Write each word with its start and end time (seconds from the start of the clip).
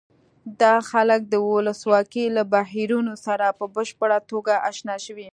دا 0.61 0.75
خلک 0.89 1.21
د 1.27 1.33
ولسواکۍ 1.49 2.25
له 2.37 2.43
بهیرونو 2.53 3.13
سره 3.25 3.45
په 3.59 3.65
بشپړه 3.75 4.17
توګه 4.31 4.53
اشنا 4.69 4.95
شوي. 5.05 5.27